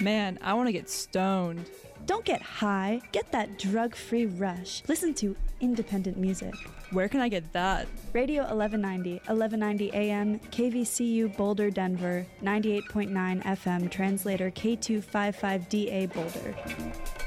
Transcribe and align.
Man, 0.00 0.38
I 0.42 0.54
want 0.54 0.68
to 0.68 0.72
get 0.72 0.88
stoned. 0.88 1.68
Don't 2.06 2.24
get 2.24 2.42
high, 2.42 3.00
get 3.12 3.30
that 3.32 3.58
drug 3.58 3.94
free 3.94 4.26
rush. 4.26 4.82
Listen 4.88 5.14
to 5.14 5.34
independent 5.60 6.18
music. 6.18 6.54
Where 6.90 7.08
can 7.08 7.20
I 7.20 7.28
get 7.28 7.52
that? 7.54 7.88
Radio 8.12 8.42
1190, 8.42 9.20
1190 9.26 9.92
AM, 9.94 10.38
KVCU 10.50 11.34
Boulder, 11.36 11.70
Denver, 11.70 12.26
98.9 12.42 13.42
FM, 13.42 13.90
translator 13.90 14.50
K255DA 14.50 16.12
Boulder. 16.12 17.23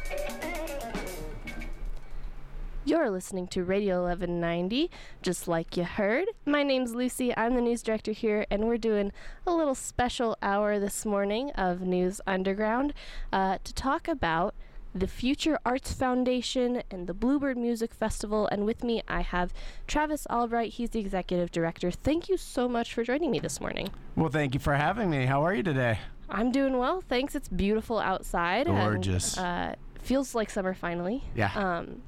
You're 2.88 3.10
listening 3.10 3.48
to 3.48 3.66
Radio 3.66 4.04
1190, 4.04 4.90
just 5.22 5.46
like 5.46 5.76
you 5.76 5.84
heard. 5.84 6.24
My 6.46 6.64
name's 6.64 6.96
Lucy. 6.96 7.36
I'm 7.36 7.54
the 7.54 7.60
news 7.60 7.84
director 7.84 8.14
here, 8.14 8.46
and 8.50 8.66
we're 8.66 8.78
doing 8.78 9.12
a 9.46 9.54
little 9.54 9.76
special 9.76 10.38
hour 10.42 10.80
this 10.80 11.06
morning 11.06 11.52
of 11.52 11.82
News 11.82 12.22
Underground 12.26 12.94
uh, 13.34 13.58
to 13.66 13.74
talk 13.74 14.08
about 14.08 14.56
the 14.96 15.06
Future 15.06 15.60
Arts 15.66 15.92
Foundation 15.92 16.82
and 16.90 17.08
the 17.08 17.14
Bluebird 17.14 17.58
Music 17.58 17.94
Festival. 17.94 18.48
And 18.48 18.64
with 18.66 18.86
me, 18.86 19.04
I 19.06 19.20
have 19.20 19.54
Travis 19.86 20.26
Albright. 20.28 20.76
He's 20.76 20.92
the 20.92 21.02
executive 21.02 21.52
director. 21.52 21.92
Thank 21.92 22.30
you 22.30 22.38
so 22.38 22.70
much 22.70 22.94
for 22.94 23.04
joining 23.04 23.32
me 23.32 23.40
this 23.40 23.60
morning. 23.60 23.90
Well, 24.16 24.30
thank 24.30 24.54
you 24.54 24.62
for 24.62 24.76
having 24.76 25.10
me. 25.10 25.26
How 25.26 25.46
are 25.46 25.54
you 25.54 25.62
today? 25.62 26.00
I'm 26.30 26.54
doing 26.54 26.78
well, 26.78 27.02
thanks. 27.02 27.36
It's 27.36 27.50
beautiful 27.50 28.00
outside. 28.00 28.68
Gorgeous. 28.68 29.36
And, 29.36 29.74
uh, 29.74 29.76
feels 30.04 30.34
like 30.34 30.50
summer 30.50 30.74
finally. 30.74 31.22
Yeah. 31.36 31.52
Um, 31.54 32.02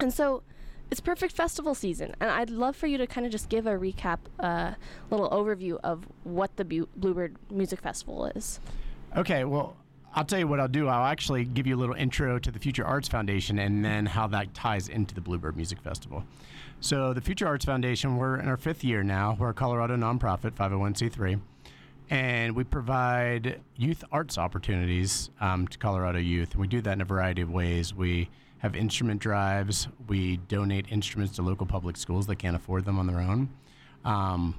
and 0.00 0.12
so 0.12 0.42
it's 0.90 1.00
perfect 1.00 1.32
festival 1.32 1.74
season, 1.74 2.14
and 2.20 2.30
I'd 2.30 2.50
love 2.50 2.76
for 2.76 2.86
you 2.86 2.96
to 2.98 3.06
kind 3.06 3.26
of 3.26 3.32
just 3.32 3.48
give 3.48 3.66
a 3.66 3.72
recap, 3.72 4.18
uh, 4.38 4.74
little 5.10 5.28
overview 5.30 5.78
of 5.82 6.06
what 6.24 6.56
the 6.56 6.64
Bu- 6.64 6.88
Bluebird 6.96 7.36
Music 7.50 7.80
Festival 7.80 8.26
is. 8.26 8.60
Okay, 9.16 9.44
well, 9.44 9.76
I'll 10.14 10.24
tell 10.24 10.38
you 10.38 10.46
what 10.46 10.60
I'll 10.60 10.68
do. 10.68 10.88
I'll 10.88 11.06
actually 11.06 11.44
give 11.44 11.66
you 11.66 11.76
a 11.76 11.80
little 11.80 11.94
intro 11.94 12.38
to 12.38 12.50
the 12.50 12.58
Future 12.58 12.86
Arts 12.86 13.08
Foundation 13.08 13.58
and 13.58 13.84
then 13.84 14.06
how 14.06 14.26
that 14.28 14.54
ties 14.54 14.88
into 14.88 15.14
the 15.14 15.20
Bluebird 15.20 15.56
Music 15.56 15.80
Festival. 15.80 16.24
So, 16.80 17.12
the 17.12 17.20
Future 17.20 17.46
Arts 17.46 17.64
Foundation, 17.64 18.16
we're 18.16 18.36
in 18.36 18.48
our 18.48 18.56
fifth 18.56 18.84
year 18.84 19.02
now. 19.02 19.36
We're 19.38 19.50
a 19.50 19.54
Colorado 19.54 19.96
nonprofit, 19.96 20.52
501c3, 20.52 21.40
and 22.10 22.54
we 22.54 22.62
provide 22.64 23.60
youth 23.76 24.04
arts 24.12 24.38
opportunities 24.38 25.30
um, 25.40 25.66
to 25.68 25.78
Colorado 25.78 26.18
youth. 26.18 26.54
We 26.54 26.68
do 26.68 26.80
that 26.82 26.92
in 26.92 27.00
a 27.00 27.06
variety 27.06 27.42
of 27.42 27.50
ways. 27.50 27.92
We 27.92 28.30
have 28.58 28.74
instrument 28.74 29.20
drives. 29.20 29.88
We 30.08 30.38
donate 30.38 30.86
instruments 30.90 31.36
to 31.36 31.42
local 31.42 31.66
public 31.66 31.96
schools 31.96 32.26
that 32.26 32.36
can't 32.36 32.56
afford 32.56 32.84
them 32.84 32.98
on 32.98 33.06
their 33.06 33.20
own. 33.20 33.50
Um, 34.04 34.54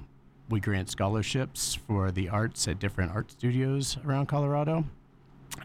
we 0.48 0.60
grant 0.60 0.90
scholarships 0.90 1.74
for 1.74 2.10
the 2.10 2.28
arts 2.28 2.68
at 2.68 2.78
different 2.78 3.12
art 3.12 3.30
studios 3.30 3.98
around 4.06 4.26
Colorado. 4.26 4.84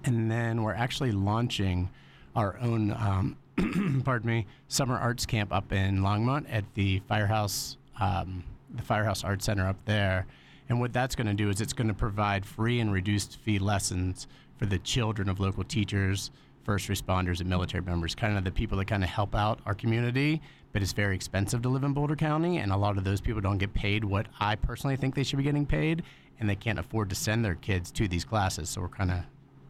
And 0.03 0.29
then 0.29 0.63
we're 0.63 0.73
actually 0.73 1.11
launching 1.11 1.89
our 2.35 2.57
own, 2.59 2.91
um, 2.91 3.37
pardon 4.03 4.29
me, 4.29 4.45
summer 4.67 4.97
arts 4.97 5.25
camp 5.25 5.53
up 5.53 5.71
in 5.71 5.99
Longmont 5.99 6.45
at 6.49 6.65
the 6.73 7.01
Firehouse, 7.07 7.77
um, 8.01 8.43
the 8.73 8.81
Firehouse 8.81 9.23
Art 9.23 9.41
Center 9.43 9.67
up 9.67 9.77
there. 9.85 10.25
And 10.69 10.79
what 10.79 10.93
that's 10.93 11.15
going 11.15 11.27
to 11.27 11.33
do 11.33 11.49
is 11.49 11.61
it's 11.61 11.73
going 11.73 11.87
to 11.87 11.93
provide 11.93 12.45
free 12.45 12.79
and 12.79 12.91
reduced 12.91 13.37
fee 13.37 13.59
lessons 13.59 14.27
for 14.57 14.65
the 14.65 14.79
children 14.79 15.29
of 15.29 15.39
local 15.39 15.63
teachers, 15.63 16.31
first 16.63 16.87
responders 16.87 17.39
and 17.39 17.49
military 17.49 17.83
members, 17.83 18.15
kind 18.15 18.37
of 18.37 18.43
the 18.43 18.51
people 18.51 18.77
that 18.77 18.85
kind 18.85 19.03
of 19.03 19.09
help 19.09 19.35
out 19.35 19.59
our 19.65 19.73
community. 19.73 20.41
But 20.71 20.81
it's 20.81 20.93
very 20.93 21.15
expensive 21.15 21.61
to 21.61 21.69
live 21.69 21.83
in 21.83 21.93
Boulder 21.93 22.15
County, 22.15 22.57
and 22.57 22.71
a 22.71 22.77
lot 22.77 22.97
of 22.97 23.03
those 23.03 23.21
people 23.21 23.41
don't 23.41 23.59
get 23.59 23.73
paid 23.73 24.03
what 24.03 24.27
I 24.39 24.55
personally 24.55 24.95
think 24.95 25.13
they 25.13 25.23
should 25.23 25.37
be 25.37 25.43
getting 25.43 25.65
paid, 25.65 26.03
and 26.39 26.49
they 26.49 26.55
can't 26.55 26.79
afford 26.79 27.09
to 27.09 27.15
send 27.15 27.45
their 27.45 27.55
kids 27.55 27.91
to 27.91 28.07
these 28.07 28.25
classes. 28.25 28.69
So 28.69 28.81
we're 28.81 28.87
kind 28.87 29.11
of 29.11 29.19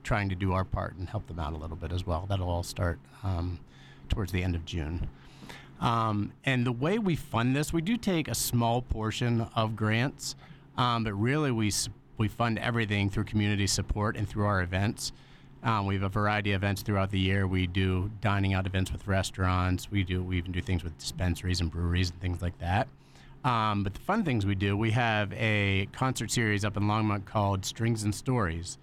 trying 0.03 0.29
to 0.29 0.35
do 0.35 0.53
our 0.53 0.63
part 0.63 0.95
and 0.95 1.09
help 1.09 1.27
them 1.27 1.39
out 1.39 1.53
a 1.53 1.57
little 1.57 1.75
bit 1.75 1.91
as 1.91 2.05
well. 2.05 2.25
That'll 2.27 2.49
all 2.49 2.63
start 2.63 2.99
um, 3.23 3.59
towards 4.09 4.31
the 4.31 4.43
end 4.43 4.55
of 4.55 4.65
June. 4.65 5.09
Um, 5.81 6.31
and 6.45 6.65
the 6.65 6.71
way 6.71 6.99
we 6.99 7.15
fund 7.15 7.55
this, 7.55 7.73
we 7.73 7.81
do 7.81 7.97
take 7.97 8.27
a 8.29 8.35
small 8.35 8.81
portion 8.81 9.47
of 9.55 9.75
grants, 9.75 10.35
um, 10.77 11.03
but 11.03 11.13
really 11.13 11.51
we 11.51 11.71
we 12.17 12.27
fund 12.27 12.59
everything 12.59 13.09
through 13.09 13.23
community 13.23 13.67
support 13.67 14.15
and 14.15 14.29
through 14.29 14.45
our 14.45 14.61
events. 14.61 15.11
Um, 15.63 15.85
we 15.85 15.93
have 15.93 16.03
a 16.03 16.09
variety 16.09 16.51
of 16.51 16.61
events 16.61 16.81
throughout 16.81 17.09
the 17.09 17.19
year. 17.19 17.47
We 17.47 17.67
do 17.67 18.11
dining 18.19 18.53
out 18.53 18.65
events 18.65 18.91
with 18.91 19.07
restaurants. 19.07 19.89
We 19.89 20.03
do 20.03 20.21
we 20.21 20.37
even 20.37 20.51
do 20.51 20.61
things 20.61 20.83
with 20.83 20.97
dispensaries 20.97 21.61
and 21.61 21.71
breweries 21.71 22.09
and 22.09 22.19
things 22.19 22.41
like 22.41 22.57
that. 22.59 22.87
Um, 23.45 23.83
but 23.83 23.93
the 23.93 23.99
fun 24.01 24.23
things 24.23 24.45
we 24.45 24.55
do, 24.55 24.75
we 24.75 24.91
have 24.91 25.31
a 25.33 25.87
concert 25.93 26.31
series 26.31 26.65
up 26.65 26.75
in 26.77 26.83
Longmont 26.83 27.25
called 27.25 27.65
Strings 27.65 28.03
and 28.03 28.13
Stories. 28.13 28.77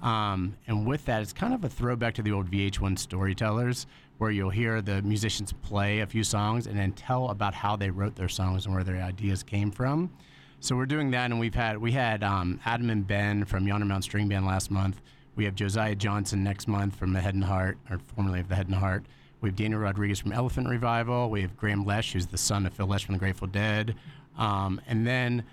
Um, 0.00 0.56
and 0.66 0.86
with 0.86 1.04
that, 1.06 1.22
it's 1.22 1.32
kind 1.32 1.54
of 1.54 1.64
a 1.64 1.68
throwback 1.68 2.14
to 2.14 2.22
the 2.22 2.32
old 2.32 2.50
VH1 2.50 2.98
storytellers, 2.98 3.86
where 4.18 4.32
you'll 4.32 4.50
hear 4.50 4.82
the 4.82 5.02
musicians 5.02 5.52
play 5.52 6.00
a 6.00 6.06
few 6.06 6.24
songs 6.24 6.66
and 6.66 6.76
then 6.76 6.92
tell 6.92 7.28
about 7.30 7.54
how 7.54 7.76
they 7.76 7.90
wrote 7.90 8.16
their 8.16 8.28
songs 8.28 8.66
and 8.66 8.74
where 8.74 8.82
their 8.82 9.00
ideas 9.00 9.44
came 9.44 9.70
from. 9.70 10.10
So 10.58 10.76
we're 10.76 10.86
doing 10.86 11.10
that, 11.12 11.30
and 11.30 11.38
we've 11.38 11.54
had 11.54 11.78
we 11.78 11.92
had 11.92 12.22
um, 12.22 12.60
Adam 12.64 12.90
and 12.90 13.06
Ben 13.06 13.44
from 13.44 13.66
Yonder 13.66 13.86
Mountain 13.86 14.02
String 14.02 14.28
Band 14.28 14.46
last 14.46 14.70
month. 14.70 15.00
We 15.34 15.44
have 15.46 15.54
Josiah 15.54 15.94
Johnson 15.94 16.44
next 16.44 16.68
month 16.68 16.96
from 16.96 17.12
the 17.12 17.20
Head 17.20 17.34
and 17.34 17.44
Heart, 17.44 17.78
or 17.90 17.98
formerly 17.98 18.40
of 18.40 18.48
the 18.48 18.54
Head 18.54 18.66
and 18.66 18.76
Heart. 18.76 19.04
We 19.40 19.48
have 19.48 19.56
Daniel 19.56 19.80
Rodriguez 19.80 20.20
from 20.20 20.32
Elephant 20.32 20.68
Revival. 20.68 21.30
We 21.30 21.40
have 21.42 21.56
Graham 21.56 21.84
Lesh, 21.84 22.12
who's 22.12 22.26
the 22.26 22.38
son 22.38 22.66
of 22.66 22.74
Phil 22.74 22.86
Lesh 22.86 23.04
from 23.06 23.14
the 23.14 23.18
Grateful 23.18 23.48
Dead. 23.48 23.94
Um, 24.38 24.80
and 24.86 25.06
then 25.06 25.44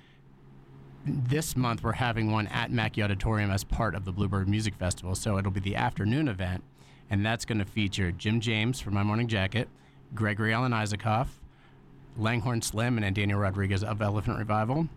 this 1.06 1.56
month 1.56 1.82
we're 1.82 1.94
having 1.94 2.32
one 2.32 2.48
at 2.48 2.72
Mackey 2.72 3.02
Auditorium 3.02 3.50
as 3.52 3.64
part 3.64 3.96
of 3.96 4.06
the 4.06 4.12
Bluebird 4.12 4.48
Music 4.48 4.76
Festival. 4.76 5.16
So 5.16 5.38
it'll 5.38 5.52
be 5.52 5.60
the 5.60 5.76
afternoon 5.76 6.28
event, 6.28 6.64
and 7.10 7.26
that's 7.26 7.46
going 7.46 7.60
to 7.60 7.66
feature 7.66 8.12
Jim 8.12 8.42
James 8.42 8.80
from 8.80 8.94
My 8.94 9.04
Morning 9.04 9.28
Jacket, 9.28 9.70
Gregory 10.14 10.54
Alan 10.54 10.72
Isakov, 10.72 11.28
Langhorne 12.18 12.62
Slim, 12.62 12.98
and 12.98 13.04
then 13.04 13.14
Daniel 13.14 13.40
Rodriguez 13.40 13.84
of 13.84 14.02
Elephant 14.02 14.38
Revival. 14.38 14.90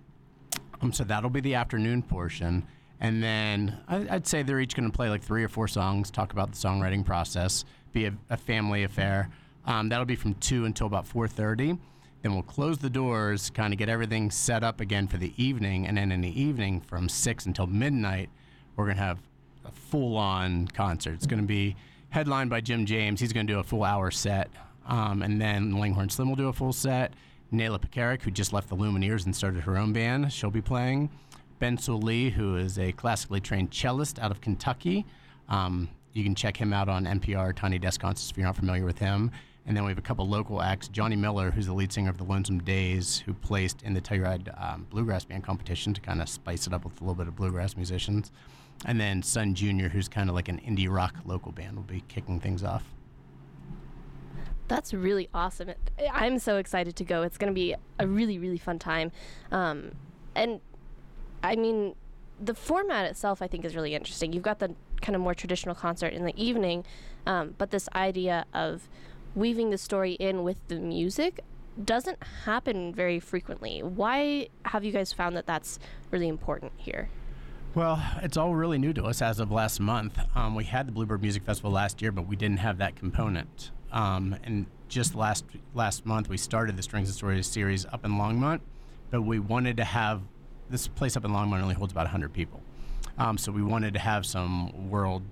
Um, 0.81 0.93
so 0.93 1.04
that'll 1.04 1.31
be 1.31 1.41
the 1.41 1.54
afternoon 1.54 2.03
portion. 2.03 2.66
And 3.02 3.20
then 3.20 3.76
I, 3.88 4.06
I'd 4.08 4.26
say 4.28 4.42
they're 4.42 4.60
each 4.60 4.76
going 4.76 4.88
to 4.88 4.96
play 4.96 5.10
like 5.10 5.22
three 5.22 5.42
or 5.42 5.48
four 5.48 5.66
songs, 5.66 6.08
talk 6.08 6.32
about 6.32 6.52
the 6.52 6.56
songwriting 6.56 7.04
process, 7.04 7.64
be 7.92 8.06
a, 8.06 8.14
a 8.30 8.36
family 8.36 8.84
affair. 8.84 9.28
Um, 9.66 9.88
that'll 9.88 10.06
be 10.06 10.14
from 10.14 10.34
two 10.34 10.64
until 10.64 10.86
about 10.86 11.06
4:30. 11.06 11.78
Then 12.22 12.32
we'll 12.32 12.44
close 12.44 12.78
the 12.78 12.88
doors, 12.88 13.50
kind 13.50 13.72
of 13.72 13.78
get 13.80 13.88
everything 13.88 14.30
set 14.30 14.62
up 14.62 14.80
again 14.80 15.08
for 15.08 15.16
the 15.16 15.32
evening, 15.36 15.88
and 15.88 15.96
then 15.96 16.12
in 16.12 16.20
the 16.20 16.40
evening 16.40 16.80
from 16.80 17.08
six 17.08 17.46
until 17.46 17.66
midnight, 17.66 18.30
we're 18.76 18.86
gonna 18.86 19.00
have 19.00 19.19
a 19.64 19.72
full-on 19.72 20.69
concert. 20.69 21.14
It's 21.14 21.26
gonna 21.26 21.42
be 21.42 21.74
headlined 22.10 22.50
by 22.50 22.60
Jim 22.60 22.86
James. 22.86 23.19
He's 23.19 23.32
gonna 23.32 23.48
do 23.48 23.58
a 23.58 23.64
full 23.64 23.82
hour 23.82 24.12
set, 24.12 24.48
um, 24.86 25.22
and 25.22 25.40
then 25.40 25.76
Langhorne 25.76 26.08
Slim 26.08 26.28
will 26.28 26.36
do 26.36 26.46
a 26.46 26.52
full 26.52 26.72
set. 26.72 27.14
Neyla 27.52 27.80
Pekarek, 27.80 28.22
who 28.22 28.30
just 28.30 28.52
left 28.52 28.69
the 28.69 28.76
Lumineers 28.76 29.24
and 29.24 29.34
started 29.34 29.64
her 29.64 29.76
own 29.76 29.92
band, 29.92 30.32
she'll 30.32 30.52
be 30.52 30.62
playing. 30.62 31.10
Ben 31.62 31.77
Sollee, 31.77 32.33
who 32.33 32.56
is 32.56 32.77
a 32.77 32.91
classically 32.91 33.39
trained 33.39 33.71
cellist 33.71 34.19
out 34.19 34.33
of 34.33 34.41
Kentucky. 34.41 35.06
Um, 35.49 35.89
you 36.12 36.25
can 36.25 36.34
check 36.34 36.56
him 36.56 36.73
out 36.73 36.89
on 36.89 37.05
NPR, 37.05 37.55
Tiny 37.55 37.78
Desk 37.78 38.00
Concerts, 38.00 38.28
if 38.33 38.37
you're 38.37 38.45
not 38.45 38.56
familiar 38.56 38.84
with 38.84 38.99
him. 38.99 39.31
And 39.65 39.77
then 39.77 39.84
we 39.84 39.93
have 39.93 39.99
a 39.99 40.03
couple 40.03 40.28
local 40.28 40.61
acts. 40.61 40.89
Johnny 40.89 41.15
Miller, 41.15 41.53
who's 41.53 41.67
the 41.67 41.73
lead 41.73 41.93
singer 41.93 42.11
of 42.11 42.19
the 42.19 42.25
Lonesome 42.25 42.59
Days, 42.65 43.21
who 43.21 43.33
placed 43.33 43.84
in 43.84 43.95
the 43.95 44.00
Telluride 44.00 44.61
um, 44.61 44.89
Bluegrass 44.91 45.25
Band 45.25 45.45
competition 45.45 45.95
to 45.95 46.00
kind 46.00 46.21
of 46.21 46.28
spice 46.28 46.67
it 46.67 46.73
up 46.73 46.84
with 46.84 47.00
a 47.00 47.05
little 47.05 47.15
bit 47.15 47.28
of 47.28 47.37
bluegrass 47.37 47.77
musicians. 47.77 48.33
And 48.84 49.00
then 49.00 49.23
Sun 49.23 49.55
Jr., 49.55 49.87
who's 49.87 50.09
kind 50.09 50.29
of 50.29 50.34
like 50.34 50.49
an 50.49 50.59
indie 50.67 50.91
rock 50.91 51.15
local 51.25 51.53
band, 51.53 51.77
will 51.77 51.84
be 51.84 52.03
kicking 52.09 52.41
things 52.41 52.65
off. 52.65 52.83
That's 54.67 54.93
really 54.93 55.29
awesome. 55.33 55.71
I'm 56.12 56.41
so 56.41 56.56
excited 56.56 56.97
to 56.97 57.05
go. 57.05 57.23
It's 57.23 57.39
going 57.39 57.53
to 57.53 57.55
be 57.55 57.77
a 58.00 58.06
really, 58.09 58.41
really 58.41 58.59
fun 58.59 58.81
time. 58.81 59.12
Um, 59.53 59.93
and 60.34 60.61
I 61.42 61.56
mean, 61.56 61.94
the 62.41 62.54
format 62.54 63.06
itself, 63.06 63.42
I 63.42 63.47
think, 63.47 63.64
is 63.64 63.75
really 63.75 63.94
interesting. 63.94 64.32
You've 64.32 64.42
got 64.42 64.58
the 64.58 64.75
kind 65.00 65.17
of 65.17 65.22
more 65.22 65.34
traditional 65.34 65.75
concert 65.75 66.12
in 66.12 66.25
the 66.25 66.34
evening, 66.43 66.84
um, 67.26 67.55
but 67.58 67.70
this 67.70 67.88
idea 67.94 68.44
of 68.52 68.88
weaving 69.34 69.70
the 69.70 69.78
story 69.78 70.12
in 70.12 70.43
with 70.43 70.56
the 70.69 70.76
music 70.76 71.40
doesn't 71.82 72.22
happen 72.44 72.93
very 72.94 73.19
frequently. 73.19 73.82
Why 73.82 74.49
have 74.67 74.84
you 74.84 74.93
guys 74.93 75.12
found 75.12 75.37
that 75.37 75.46
that's 75.46 75.78
really 76.11 76.28
important 76.28 76.72
here? 76.76 77.08
Well, 77.75 78.02
it's 78.22 78.37
all 78.37 78.55
really 78.55 78.76
new 78.76 78.93
to 78.93 79.05
us 79.05 79.22
as 79.22 79.40
of 79.40 79.50
last 79.50 79.81
month. 79.81 80.19
Um, 80.34 80.55
we 80.55 80.64
had 80.64 80.87
the 80.87 80.93
Bluebird 80.93 81.22
Music 81.22 81.44
Festival 81.44 81.70
last 81.70 82.02
year, 82.02 82.12
but 82.12 82.28
we 82.28 82.37
didn't 82.37 82.58
have 82.58 82.76
that 82.78 82.96
component. 82.96 83.70
Um, 83.90 84.37
and 84.44 84.67
just 84.88 85.14
last 85.14 85.46
last 85.75 86.05
month, 86.05 86.28
we 86.28 86.37
started 86.37 86.76
the 86.76 86.82
Strings 86.82 87.08
and 87.08 87.17
Stories 87.17 87.46
series 87.46 87.87
up 87.87 88.05
in 88.05 88.12
Longmont, 88.12 88.61
but 89.11 89.22
we 89.22 89.38
wanted 89.38 89.78
to 89.78 89.84
have 89.84 90.20
this 90.72 90.88
place 90.88 91.16
up 91.16 91.24
in 91.24 91.30
Longmont 91.30 91.62
only 91.62 91.74
holds 91.74 91.92
about 91.92 92.06
100 92.06 92.32
people. 92.32 92.60
Um, 93.19 93.38
so 93.38 93.52
we 93.52 93.62
wanted 93.62 93.92
to 93.94 94.00
have 94.00 94.26
some 94.26 94.90
world, 94.90 95.22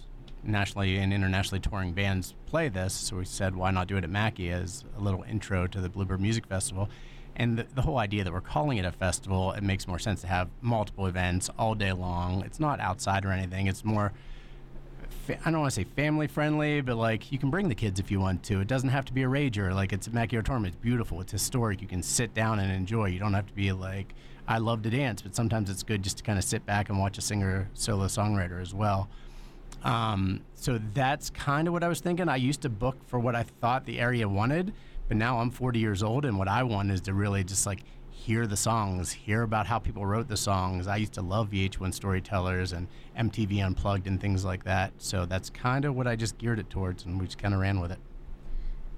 nationally 0.42 0.98
and 0.98 1.12
internationally 1.12 1.60
touring 1.60 1.92
bands 1.92 2.34
play 2.46 2.69
this. 2.69 2.94
So 2.94 3.16
we 3.16 3.25
said, 3.25 3.56
why 3.56 3.70
not 3.70 3.88
do 3.88 3.96
it 3.96 4.04
at 4.04 4.10
Mackey 4.10 4.50
as 4.50 4.84
a 4.96 5.00
little 5.00 5.22
intro 5.25 5.66
to 5.66 5.81
the 5.81 5.88
Bluebird 5.88 6.20
Music 6.20 6.46
Festival? 6.46 6.88
And 7.37 7.58
the, 7.58 7.66
the 7.75 7.82
whole 7.82 7.98
idea 7.98 8.22
that 8.22 8.32
we're 8.32 8.40
calling 8.40 8.78
it 8.78 8.84
a 8.84 8.92
festival, 8.92 9.52
it 9.52 9.62
makes 9.62 9.88
more 9.88 9.98
sense 9.98 10.20
to 10.20 10.26
have 10.26 10.48
multiple 10.60 11.06
events 11.06 11.48
all 11.58 11.75
day 11.75 11.92
long. 11.92 12.42
It's 12.44 12.60
not 12.60 12.81
outside 12.81 13.25
or 13.25 13.32
anything. 13.32 13.66
It's 13.66 13.84
more 13.84 14.12
fa- 15.31 15.41
I 15.44 15.50
don't 15.50 15.61
want 15.61 15.73
to 15.73 15.75
say 15.75 15.85
family 15.85 16.27
friendly, 16.27 16.81
but 16.81 16.97
like 16.97 17.31
you 17.32 17.38
can 17.38 17.50
bring 17.50 17.69
the 17.69 17.75
kids 17.75 18.00
if 18.00 18.11
you 18.11 18.21
want 18.21 18.43
to. 18.44 18.61
It 18.61 18.69
doesn't 18.69 18.88
have 18.88 19.05
to 19.06 19.12
be 19.12 19.23
a 19.23 19.27
rager. 19.27 19.75
Like 19.75 19.93
it's 19.93 20.09
Mackey 20.09 20.37
Auditorium. 20.37 20.67
It's 20.67 20.77
beautiful. 20.77 21.21
It's 21.21 21.32
historic. 21.32 21.81
You 21.81 21.88
can 21.88 22.03
sit 22.03 22.35
down 22.35 22.59
and 22.59 22.73
enjoy. 22.73 23.06
You 23.06 23.19
don't 23.19 23.35
have 23.35 23.47
to 23.47 23.55
be 23.55 23.73
like 23.73 24.15
I 24.49 24.59
love 24.59 24.82
to 24.82 24.91
dance, 24.91 25.23
but 25.23 25.35
sometimes 25.35 25.71
it's 25.71 25.82
good 25.82 26.03
just 26.03 26.19
to 26.19 26.25
kind 26.25 26.38
of 26.38 26.44
sit 26.44 26.67
back 26.67 26.88
and 26.88 26.99
watch 26.99 27.19
a 27.19 27.21
singer 27.21 27.69
solo 27.75 28.06
songwriter 28.06 28.61
as 28.61 28.75
well. 28.75 29.09
Um, 29.85 30.43
so 30.55 30.81
that's 30.93 31.31
kind 31.31 31.69
of 31.69 31.73
what 31.73 31.85
I 31.85 31.88
was 31.88 32.00
thinking. 32.00 32.29
I 32.29 32.37
used 32.37 32.62
to 32.62 32.69
book 32.69 32.97
for 33.06 33.19
what 33.19 33.35
I 33.35 33.44
thought 33.44 33.87
the 33.87 34.00
area 34.00 34.29
wanted, 34.29 34.75
but 35.09 35.17
now 35.17 35.38
I'm 35.38 35.50
40 35.50 35.79
years 35.79 36.03
old, 36.03 36.25
and 36.25 36.38
what 36.38 36.49
I 36.49 36.65
want 36.65 36.91
is 36.91 37.00
to 37.03 37.15
really 37.15 37.44
just 37.44 37.65
like 37.65 37.81
hear 38.20 38.46
the 38.46 38.56
songs, 38.56 39.11
hear 39.12 39.43
about 39.43 39.67
how 39.67 39.78
people 39.78 40.05
wrote 40.05 40.28
the 40.28 40.37
songs. 40.37 40.87
I 40.87 40.96
used 40.96 41.14
to 41.14 41.22
love 41.22 41.50
VH1 41.50 41.94
storytellers 41.94 42.72
and 42.72 42.87
MTV 43.19 43.64
Unplugged 43.64 44.06
and 44.06 44.20
things 44.20 44.44
like 44.44 44.64
that. 44.64 44.93
So 44.99 45.25
that's 45.25 45.49
kind 45.49 45.87
of 45.87 45.96
what 45.96 46.06
I 46.06 46.17
just 46.17 46.37
geared 46.37 46.58
it 46.58 46.69
towards, 46.69 47.06
and 47.06 47.19
we 47.19 47.26
just 47.26 47.38
kind 47.38 47.55
of 47.55 47.61
ran 47.61 47.81
with 47.81 47.90
it. 47.90 47.99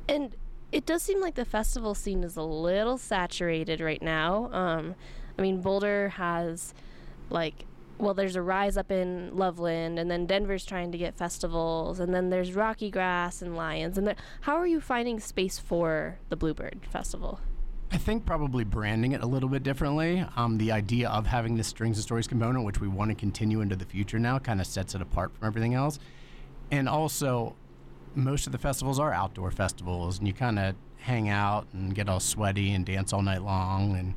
And 0.09 0.35
it 0.73 0.85
does 0.85 1.03
seem 1.03 1.21
like 1.21 1.37
the 1.37 1.45
festival 1.45 1.95
scene 1.95 2.25
is 2.25 2.37
a 2.37 2.43
little 2.43 2.99
saturated 2.99 3.81
right 3.81 4.03
now. 4.03 4.51
Um, 4.53 4.97
I 5.39 5.43
mean, 5.43 5.61
Boulder 5.61 6.09
has 6.11 6.75
like 7.31 7.65
well, 7.99 8.15
there's 8.15 8.35
a 8.35 8.43
rise 8.43 8.77
up 8.77 8.91
in 8.91 9.37
Loveland, 9.37 9.97
and 9.97 10.11
then 10.11 10.27
Denver's 10.27 10.65
trying 10.65 10.91
to 10.91 10.99
get 10.99 11.17
festivals, 11.17 12.01
and 12.01 12.13
then 12.13 12.31
there's 12.31 12.53
Rocky 12.53 12.91
Grass 12.91 13.43
and 13.43 13.55
Lyons. 13.55 13.97
And 13.97 14.09
there, 14.09 14.17
how 14.41 14.57
are 14.57 14.67
you 14.67 14.81
finding 14.81 15.21
space 15.21 15.61
for 15.61 16.19
the 16.29 16.35
Bluebird 16.35 16.81
Festival? 16.91 17.39
I 17.93 17.99
think 17.99 18.25
probably 18.25 18.65
branding 18.65 19.13
it 19.13 19.23
a 19.23 19.27
little 19.27 19.51
bit 19.51 19.63
differently. 19.63 20.25
Um, 20.35 20.57
the 20.57 20.73
idea 20.73 21.11
of 21.11 21.27
having 21.27 21.57
this 21.57 21.67
strings 21.67 21.99
and 21.99 22.03
stories 22.03 22.27
component, 22.27 22.65
which 22.65 22.81
we 22.81 22.89
want 22.89 23.11
to 23.11 23.15
continue 23.15 23.61
into 23.61 23.77
the 23.77 23.85
future 23.85 24.19
now, 24.19 24.39
kind 24.39 24.63
of 24.63 24.67
sets 24.67 24.95
it 24.95 25.03
apart 25.03 25.31
from 25.37 25.47
everything 25.47 25.75
else. 25.75 25.99
And 26.71 26.89
also, 26.89 27.55
most 28.15 28.47
of 28.47 28.53
the 28.53 28.59
festivals 28.59 28.99
are 28.99 29.13
outdoor 29.13 29.51
festivals, 29.51 30.19
and 30.19 30.27
you 30.27 30.33
kind 30.33 30.59
of 30.59 30.75
hang 30.97 31.29
out 31.29 31.67
and 31.75 31.95
get 31.95 32.09
all 32.09 32.19
sweaty 32.19 32.73
and 32.73 32.87
dance 32.87 33.13
all 33.13 33.21
night 33.21 33.43
long. 33.43 33.95
And 33.99 34.15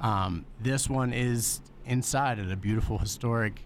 um, 0.00 0.46
this 0.62 0.88
one 0.88 1.12
is 1.12 1.60
inside 1.84 2.38
at 2.38 2.50
a 2.50 2.56
beautiful 2.56 2.96
historic 2.96 3.60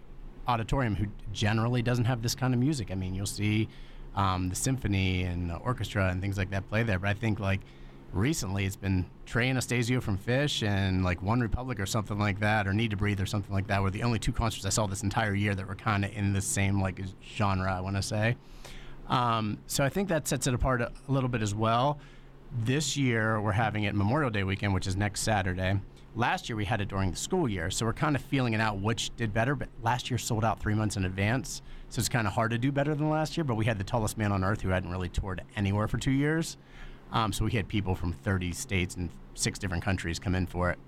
auditorium 0.45 0.97
who 0.97 1.05
generally 1.31 1.81
doesn't 1.81 2.05
have 2.05 2.21
this 2.21 2.35
kind 2.35 2.53
of 2.53 2.59
music. 2.59 2.91
I 2.91 2.95
mean, 2.95 3.15
you'll 3.15 3.25
see 3.25 3.69
um, 4.13 4.49
the 4.49 4.57
symphony 4.57 5.23
and 5.23 5.49
the 5.49 5.55
orchestra 5.55 6.09
and 6.09 6.21
things 6.21 6.37
like 6.37 6.49
that 6.49 6.67
play 6.67 6.83
there, 6.83 6.99
but 6.99 7.07
I 7.07 7.13
think 7.13 7.39
like 7.39 7.61
recently 8.13 8.65
it's 8.65 8.75
been 8.75 9.05
Trey 9.25 9.49
Anastasio 9.49 10.01
from 10.01 10.17
Phish 10.17 10.67
and 10.67 11.03
like 11.03 11.21
One 11.21 11.41
Republic 11.41 11.79
or 11.79 11.85
something 11.85 12.19
like 12.19 12.39
that, 12.39 12.67
or 12.67 12.73
Need 12.73 12.91
to 12.91 12.97
Breathe 12.97 13.19
or 13.19 13.25
something 13.25 13.53
like 13.53 13.67
that, 13.67 13.81
were 13.81 13.91
the 13.91 14.03
only 14.03 14.19
two 14.19 14.31
concerts 14.31 14.65
I 14.65 14.69
saw 14.69 14.87
this 14.87 15.03
entire 15.03 15.33
year 15.33 15.55
that 15.55 15.67
were 15.67 15.75
kind 15.75 16.05
of 16.05 16.11
in 16.13 16.33
the 16.33 16.41
same 16.41 16.81
like 16.81 17.01
genre. 17.35 17.73
I 17.73 17.81
want 17.81 17.95
to 17.95 18.01
say. 18.01 18.35
Um, 19.07 19.57
so 19.67 19.83
I 19.83 19.89
think 19.89 20.09
that 20.09 20.27
sets 20.27 20.47
it 20.47 20.53
apart 20.53 20.81
a, 20.81 20.91
a 21.07 21.11
little 21.11 21.29
bit 21.29 21.41
as 21.41 21.53
well. 21.53 21.99
This 22.63 22.95
year 22.95 23.41
we're 23.41 23.51
having 23.51 23.83
it 23.83 23.95
Memorial 23.95 24.29
Day 24.29 24.43
weekend, 24.43 24.73
which 24.73 24.87
is 24.87 24.95
next 24.95 25.21
Saturday. 25.21 25.79
Last 26.15 26.47
year 26.47 26.55
we 26.55 26.65
had 26.65 26.79
it 26.79 26.87
during 26.87 27.09
the 27.09 27.17
school 27.17 27.49
year, 27.49 27.71
so 27.71 27.87
we're 27.87 27.93
kind 27.93 28.15
of 28.15 28.21
feeling 28.21 28.53
it 28.53 28.61
out 28.61 28.79
which 28.79 29.15
did 29.17 29.33
better. 29.33 29.55
But 29.55 29.69
last 29.81 30.11
year 30.11 30.19
sold 30.19 30.45
out 30.45 30.59
three 30.59 30.75
months 30.75 30.95
in 30.95 31.05
advance, 31.05 31.63
so 31.89 31.99
it's 31.99 32.09
kind 32.09 32.27
of 32.27 32.33
hard 32.33 32.51
to 32.51 32.59
do 32.59 32.71
better 32.71 32.93
than 32.93 33.09
last 33.09 33.35
year. 33.35 33.43
But 33.43 33.55
we 33.55 33.65
had 33.65 33.79
the 33.79 33.83
tallest 33.83 34.17
man 34.17 34.31
on 34.31 34.43
earth 34.43 34.61
who 34.61 34.69
hadn't 34.69 34.91
really 34.91 35.09
toured 35.09 35.41
anywhere 35.55 35.87
for 35.87 35.97
two 35.97 36.11
years, 36.11 36.57
um, 37.13 37.31
so 37.31 37.45
we 37.45 37.51
had 37.51 37.67
people 37.67 37.95
from 37.95 38.11
30 38.11 38.51
states 38.51 38.95
and 38.95 39.09
six 39.35 39.57
different 39.57 39.83
countries 39.83 40.19
come 40.19 40.35
in 40.35 40.47
for 40.47 40.71
it. 40.71 40.79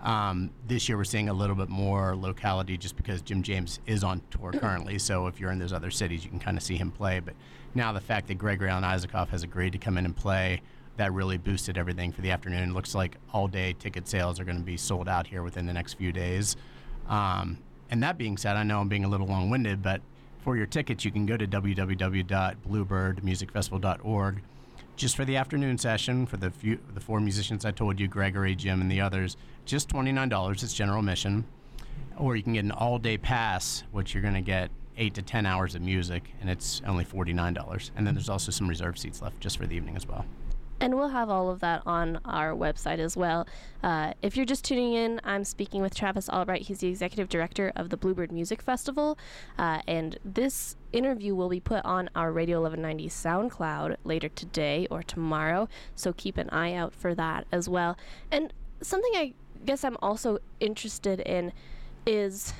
Um, 0.00 0.50
this 0.66 0.88
year 0.88 0.96
we're 0.96 1.04
seeing 1.04 1.28
a 1.28 1.34
little 1.34 1.56
bit 1.56 1.68
more 1.68 2.16
locality 2.16 2.78
just 2.78 2.96
because 2.96 3.20
Jim 3.20 3.42
James 3.42 3.80
is 3.86 4.02
on 4.02 4.22
tour 4.30 4.52
currently. 4.60 4.98
So 4.98 5.26
if 5.26 5.38
you're 5.38 5.50
in 5.50 5.58
those 5.58 5.72
other 5.72 5.90
cities, 5.90 6.24
you 6.24 6.30
can 6.30 6.38
kind 6.38 6.56
of 6.56 6.62
see 6.62 6.76
him 6.76 6.92
play. 6.92 7.20
But 7.20 7.34
now 7.74 7.92
the 7.92 8.00
fact 8.00 8.28
that 8.28 8.34
Gregory 8.34 8.70
Alan 8.70 8.84
Isakov 8.84 9.28
has 9.28 9.42
agreed 9.42 9.72
to 9.72 9.78
come 9.78 9.98
in 9.98 10.04
and 10.04 10.16
play 10.16 10.62
that 10.98 11.12
really 11.12 11.38
boosted 11.38 11.78
everything 11.78 12.12
for 12.12 12.20
the 12.20 12.30
afternoon. 12.30 12.74
Looks 12.74 12.94
like 12.94 13.16
all 13.32 13.48
day 13.48 13.74
ticket 13.78 14.06
sales 14.06 14.38
are 14.38 14.44
going 14.44 14.58
to 14.58 14.62
be 14.62 14.76
sold 14.76 15.08
out 15.08 15.26
here 15.26 15.42
within 15.42 15.64
the 15.66 15.72
next 15.72 15.94
few 15.94 16.12
days. 16.12 16.54
Um, 17.08 17.56
and 17.90 18.02
that 18.02 18.18
being 18.18 18.36
said, 18.36 18.56
I 18.56 18.62
know 18.62 18.80
I'm 18.80 18.88
being 18.88 19.04
a 19.04 19.08
little 19.08 19.26
long 19.26 19.48
winded, 19.50 19.82
but 19.82 20.00
for 20.44 20.56
your 20.56 20.66
tickets, 20.66 21.04
you 21.04 21.10
can 21.10 21.26
go 21.26 21.36
to 21.36 21.46
www.bluebirdmusicfestival.org 21.46 24.42
just 24.96 25.16
for 25.16 25.24
the 25.24 25.36
afternoon 25.36 25.78
session 25.78 26.26
for 26.26 26.36
the 26.36 26.50
few, 26.50 26.78
the 26.94 27.00
four 27.00 27.20
musicians 27.20 27.64
I 27.64 27.70
told 27.70 27.98
you, 27.98 28.08
Gregory, 28.08 28.54
Jim, 28.54 28.80
and 28.80 28.90
the 28.90 29.00
others. 29.00 29.36
Just 29.64 29.88
$29. 29.88 30.62
It's 30.62 30.74
general 30.74 30.98
admission. 30.98 31.44
Or 32.16 32.36
you 32.36 32.42
can 32.42 32.52
get 32.52 32.64
an 32.64 32.72
all 32.72 32.98
day 32.98 33.18
pass, 33.18 33.84
which 33.90 34.14
you're 34.14 34.22
going 34.22 34.34
to 34.34 34.40
get 34.40 34.70
eight 34.98 35.14
to 35.14 35.22
10 35.22 35.46
hours 35.46 35.74
of 35.74 35.82
music, 35.82 36.34
and 36.40 36.50
it's 36.50 36.82
only 36.86 37.04
$49. 37.04 37.90
And 37.96 38.06
then 38.06 38.14
there's 38.14 38.28
also 38.28 38.52
some 38.52 38.68
reserved 38.68 38.98
seats 38.98 39.22
left 39.22 39.40
just 39.40 39.56
for 39.58 39.66
the 39.66 39.74
evening 39.74 39.96
as 39.96 40.06
well. 40.06 40.24
And 40.82 40.96
we'll 40.96 41.10
have 41.10 41.30
all 41.30 41.48
of 41.48 41.60
that 41.60 41.80
on 41.86 42.18
our 42.24 42.50
website 42.56 42.98
as 42.98 43.16
well. 43.16 43.46
Uh, 43.84 44.14
if 44.20 44.36
you're 44.36 44.44
just 44.44 44.64
tuning 44.64 44.94
in, 44.94 45.20
I'm 45.22 45.44
speaking 45.44 45.80
with 45.80 45.94
Travis 45.94 46.28
Albright. 46.28 46.62
He's 46.62 46.80
the 46.80 46.88
executive 46.88 47.28
director 47.28 47.70
of 47.76 47.90
the 47.90 47.96
Bluebird 47.96 48.32
Music 48.32 48.60
Festival. 48.60 49.16
Uh, 49.56 49.80
and 49.86 50.18
this 50.24 50.74
interview 50.92 51.36
will 51.36 51.48
be 51.48 51.60
put 51.60 51.84
on 51.84 52.10
our 52.16 52.32
Radio 52.32 52.60
1190 52.60 53.08
SoundCloud 53.08 53.94
later 54.02 54.28
today 54.28 54.88
or 54.90 55.04
tomorrow. 55.04 55.68
So 55.94 56.12
keep 56.12 56.36
an 56.36 56.50
eye 56.50 56.74
out 56.74 56.92
for 56.92 57.14
that 57.14 57.46
as 57.52 57.68
well. 57.68 57.96
And 58.32 58.52
something 58.80 59.12
I 59.14 59.34
guess 59.64 59.84
I'm 59.84 59.96
also 60.02 60.38
interested 60.58 61.20
in 61.20 61.52
is 62.06 62.54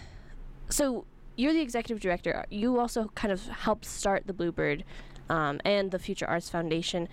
so 0.68 1.06
you're 1.34 1.52
the 1.52 1.60
executive 1.60 1.98
director. 1.98 2.44
You 2.50 2.78
also 2.78 3.10
kind 3.16 3.32
of 3.32 3.48
helped 3.48 3.84
start 3.84 4.28
the 4.28 4.32
Bluebird 4.32 4.84
um, 5.28 5.60
and 5.64 5.90
the 5.90 5.98
Future 5.98 6.26
Arts 6.26 6.50
Foundation 6.50 7.08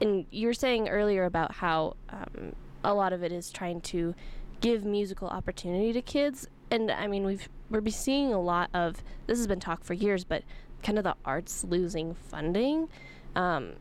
and 0.00 0.26
you 0.30 0.46
were 0.46 0.54
saying 0.54 0.88
earlier 0.88 1.24
about 1.24 1.52
how 1.52 1.96
um, 2.10 2.54
a 2.82 2.92
lot 2.92 3.12
of 3.12 3.22
it 3.22 3.32
is 3.32 3.50
trying 3.50 3.80
to 3.80 4.14
give 4.60 4.84
musical 4.84 5.28
opportunity 5.28 5.92
to 5.92 6.02
kids. 6.02 6.48
And 6.70 6.90
i 6.90 7.06
mean 7.06 7.24
we've 7.24 7.48
we're 7.70 7.86
seeing 7.88 8.32
a 8.32 8.40
lot 8.40 8.70
of 8.74 9.02
this 9.26 9.38
has 9.38 9.46
been 9.46 9.60
talked 9.60 9.84
for 9.84 9.94
years 9.94 10.24
but 10.24 10.42
kind 10.82 10.98
of 10.98 11.04
the 11.04 11.16
arts 11.24 11.64
losing 11.64 12.14
funding. 12.14 12.88
Um, 13.34 13.74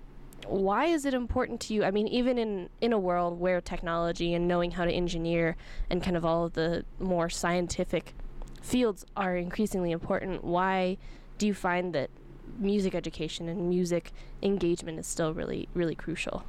why 0.48 0.86
is 0.86 1.06
it 1.06 1.14
important 1.14 1.62
to 1.62 1.74
you? 1.74 1.84
I 1.84 1.92
mean 1.92 2.08
even 2.08 2.38
in 2.38 2.70
in 2.82 2.94
a 2.94 3.00
world 3.00 3.40
where 3.40 3.62
technology 3.62 4.34
and 4.34 4.48
knowing 4.48 4.72
how 4.72 4.86
to 4.86 4.92
engineer 4.92 5.56
and 5.90 6.04
kind 6.04 6.18
of 6.18 6.26
all 6.26 6.46
of 6.46 6.54
the 6.54 6.86
more 7.00 7.30
scientific 7.30 8.14
fields 8.62 9.06
are 9.18 9.36
increasingly 9.36 9.92
important 9.92 10.42
why 10.42 10.98
do 11.38 11.46
you 11.46 11.54
find 11.54 11.94
that 11.94 12.10
music 12.58 12.96
education 12.96 13.50
and 13.50 13.70
music 13.70 14.12
engagement 14.42 15.00
is 15.00 15.08
still 15.08 15.34
really, 15.34 15.68
really 15.74 15.96
crucial? 15.96 16.44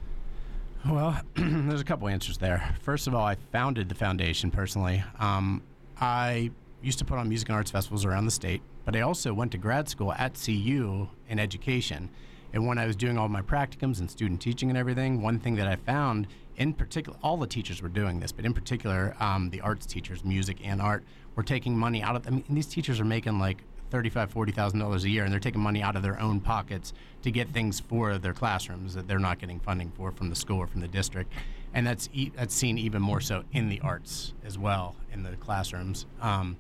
Well, 0.89 1.21
there's 1.35 1.81
a 1.81 1.85
couple 1.85 2.09
answers 2.09 2.39
there. 2.39 2.75
First 2.83 3.07
of 3.07 3.15
all, 3.15 3.25
I 3.25 3.37
founded 3.53 3.89
the 3.89 3.95
foundation 3.95 4.51
personally. 4.51 5.03
Um, 5.19 5.63
I 6.01 6.51
used 6.83 6.99
to 6.99 7.05
put 7.05 7.19
on 7.19 7.29
music 7.29 7.49
and 7.49 7.57
arts 7.57 7.71
festivals 7.71 8.05
around 8.05 8.27
the 8.27 8.31
state, 8.31 8.61
but 8.85 8.95
I 8.95 9.01
also 9.01 9.33
went 9.33 9.53
to 9.53 9.59
grad 9.59 9.89
school 9.89 10.13
at 10.13 10.39
CU 10.43 11.09
in 11.29 11.39
education. 11.39 12.11
And 12.53 12.67
when 12.67 12.79
I 12.79 12.87
was 12.87 12.95
doing 12.95 13.19
all 13.19 13.29
my 13.29 13.43
practicums 13.43 13.99
and 13.99 14.11
student 14.11 14.41
teaching 14.41 14.69
and 14.69 14.79
everything, 14.79 15.23
one 15.23 15.41
thing 15.41 15.57
that 15.57 15.67
I 15.67 15.77
found 15.77 16.29
in 16.57 16.73
particular, 16.73 17.19
all 17.23 17.37
the 17.37 17.47
teachers 17.47 17.83
were 17.83 17.89
doing 17.89 18.21
this, 18.21 18.31
but 18.31 18.45
in 18.45 18.55
particular, 18.55 19.17
um, 19.19 19.51
the 19.51 19.61
arts 19.61 19.87
teachers, 19.87 20.25
music 20.25 20.59
and 20.63 20.81
art, 20.81 21.05
were 21.35 21.43
taking 21.43 21.77
money 21.77 22.03
out 22.03 22.15
of. 22.15 22.27
I 22.27 22.31
mean, 22.31 22.45
these 22.49 22.67
teachers 22.67 23.01
are 23.01 23.05
making 23.05 23.39
like 23.41 23.65
thirty-five, 23.95 24.29
forty 24.29 24.51
thousand 24.51 24.81
dollars 24.81 25.05
a 25.05 25.09
year, 25.09 25.23
and 25.23 25.33
they're 25.33 25.39
taking 25.39 25.61
money 25.61 25.81
out 25.81 25.95
of 25.95 26.03
their 26.03 26.21
own 26.21 26.41
pockets 26.41 26.93
to 27.23 27.31
get 27.31 27.49
things 27.51 27.79
for 27.79 28.19
their 28.19 28.33
classrooms 28.33 28.93
that 28.93 29.07
they're 29.07 29.21
not 29.21 29.39
getting 29.39 29.61
funding 29.61 29.93
for 29.93 30.11
from 30.11 30.29
the 30.31 30.35
school 30.35 30.59
or 30.59 30.67
from 30.67 30.81
the 30.81 30.89
district, 30.89 31.33
and 31.73 31.87
that's 31.87 32.09
e- 32.13 32.33
that's 32.35 32.53
seen 32.53 32.77
even 32.77 33.01
more 33.01 33.21
so 33.21 33.45
in 33.53 33.69
the 33.69 33.81
arts 33.83 34.35
as 34.45 34.59
well 34.59 34.97
in 35.13 35.23
the 35.23 35.31
classrooms. 35.37 36.07
Um, 36.21 36.57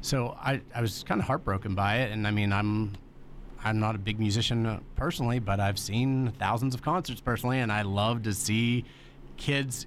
so 0.00 0.36
I, 0.40 0.60
I 0.74 0.80
was 0.80 1.04
kind 1.04 1.20
of 1.20 1.28
heartbroken 1.28 1.76
by 1.76 1.98
it, 1.98 2.10
and 2.10 2.26
I 2.26 2.32
mean 2.32 2.52
I'm 2.52 2.96
I'm 3.62 3.78
not 3.78 3.94
a 3.94 3.98
big 3.98 4.18
musician 4.18 4.66
uh, 4.66 4.80
personally, 4.96 5.38
but 5.38 5.60
I've 5.60 5.78
seen 5.78 6.32
thousands 6.32 6.74
of 6.74 6.82
concerts 6.82 7.20
personally, 7.20 7.60
and 7.60 7.70
I 7.70 7.82
love 7.82 8.24
to 8.24 8.34
see 8.34 8.84
kids 9.36 9.86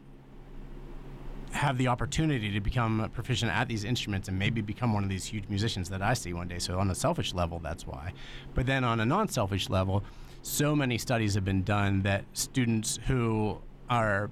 have 1.56 1.78
the 1.78 1.88
opportunity 1.88 2.52
to 2.52 2.60
become 2.60 3.10
proficient 3.14 3.52
at 3.52 3.68
these 3.68 3.86
instruments 3.86 4.28
and 4.28 4.38
maybe 4.38 4.62
become 4.62 4.94
one 4.94 5.04
of 5.04 5.10
these 5.10 5.26
huge 5.26 5.46
musicians 5.48 5.90
that 5.90 6.02
I 6.02 6.14
see 6.14 6.34
one 6.34 6.48
day. 6.48 6.60
So 6.60 6.80
on 6.80 6.92
a 6.92 6.96
selfish 6.96 7.34
level, 7.34 7.60
that's 7.60 7.88
why. 7.88 8.14
But 8.54 8.66
then 8.66 8.84
on 8.84 9.00
a 9.00 9.06
non-selfish 9.06 9.70
level, 9.70 10.04
so 10.42 10.76
many 10.76 10.98
studies 10.98 11.34
have 11.34 11.46
been 11.46 11.64
done 11.64 12.02
that 12.04 12.26
students 12.34 13.00
who 13.08 13.58
are 13.90 14.30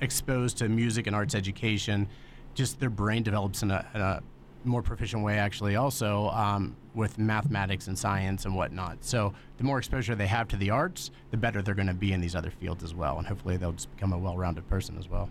exposed 0.00 0.58
to 0.58 0.68
music 0.68 1.06
and 1.06 1.16
arts 1.16 1.34
education, 1.34 2.08
just 2.54 2.78
their 2.78 2.90
brain 2.90 3.22
develops 3.22 3.62
in 3.62 3.70
a, 3.70 3.86
in 3.94 4.00
a 4.00 4.22
more 4.64 4.82
proficient 4.82 5.22
way 5.22 5.38
actually 5.38 5.76
also 5.76 6.28
um, 6.28 6.76
with 6.94 7.18
mathematics 7.18 7.86
and 7.86 7.98
science 7.98 8.44
and 8.44 8.54
whatnot 8.54 8.98
so 9.00 9.32
the 9.56 9.64
more 9.64 9.78
exposure 9.78 10.14
they 10.14 10.26
have 10.26 10.46
to 10.46 10.56
the 10.56 10.68
arts 10.68 11.10
the 11.30 11.36
better 11.38 11.62
they're 11.62 11.74
going 11.74 11.88
to 11.88 11.94
be 11.94 12.12
in 12.12 12.20
these 12.20 12.34
other 12.34 12.50
fields 12.50 12.84
as 12.84 12.94
well 12.94 13.16
and 13.16 13.26
hopefully 13.26 13.56
they'll 13.56 13.72
just 13.72 13.90
become 13.94 14.12
a 14.12 14.18
well-rounded 14.18 14.68
person 14.68 14.98
as 14.98 15.08
well 15.08 15.30